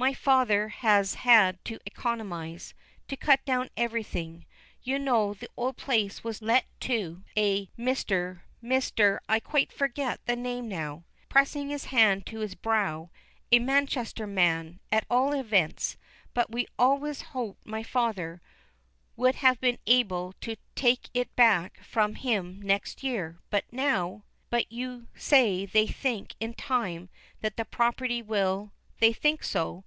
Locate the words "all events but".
15.10-16.48